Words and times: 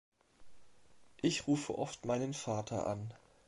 Ich 1.21 1.45
rufe 1.45 1.77
oft 1.77 2.05
meinen 2.05 2.33
Vater 2.33 2.87
an. 2.87 3.13